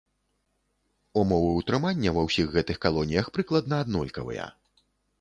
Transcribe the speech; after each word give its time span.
Умовы 1.25 1.51
ўтрымання 1.59 2.15
ва 2.17 2.21
ўсіх 2.31 2.51
гэтых 2.57 2.83
калоніях 2.89 3.33
прыкладна 3.39 3.75
аднолькавыя. 3.87 4.53